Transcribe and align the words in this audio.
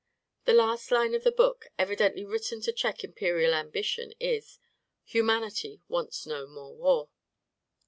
The 0.45 0.53
last 0.53 0.89
line 0.89 1.13
of 1.13 1.23
the 1.23 1.31
book, 1.31 1.67
evidently 1.77 2.25
written 2.25 2.59
to 2.61 2.73
check 2.73 3.03
imperial 3.03 3.53
ambition, 3.53 4.13
is: 4.19 4.57
"Humanity 5.05 5.83
wants 5.89 6.25
no 6.25 6.47
more 6.47 6.73
war." 6.75 7.09